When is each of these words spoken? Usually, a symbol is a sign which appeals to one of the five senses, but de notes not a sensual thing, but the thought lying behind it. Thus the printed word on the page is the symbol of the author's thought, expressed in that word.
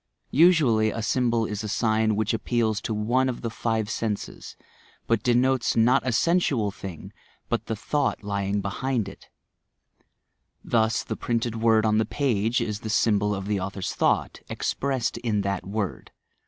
Usually, 0.33 0.89
a 0.89 1.03
symbol 1.03 1.45
is 1.45 1.63
a 1.63 1.67
sign 1.67 2.15
which 2.15 2.33
appeals 2.33 2.81
to 2.81 2.91
one 2.95 3.29
of 3.29 3.41
the 3.41 3.51
five 3.51 3.87
senses, 3.87 4.55
but 5.05 5.21
de 5.21 5.35
notes 5.35 5.75
not 5.75 6.01
a 6.07 6.11
sensual 6.11 6.71
thing, 6.71 7.13
but 7.49 7.67
the 7.67 7.75
thought 7.75 8.23
lying 8.23 8.61
behind 8.61 9.07
it. 9.07 9.29
Thus 10.63 11.03
the 11.03 11.15
printed 11.15 11.55
word 11.61 11.85
on 11.85 11.99
the 11.99 12.05
page 12.05 12.61
is 12.61 12.79
the 12.79 12.89
symbol 12.89 13.35
of 13.35 13.45
the 13.45 13.59
author's 13.59 13.93
thought, 13.93 14.39
expressed 14.49 15.17
in 15.19 15.41
that 15.41 15.67
word. 15.67 16.09